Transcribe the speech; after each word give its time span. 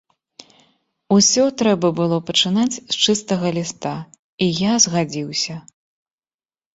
Усё 1.17 1.43
трэба 1.61 1.87
было 1.99 2.17
пачынаць 2.29 2.73
з 2.77 2.95
чыстага 3.03 3.51
ліста, 3.57 3.91
і 4.47 4.49
я 4.61 4.73
згадзіўся. 4.87 5.59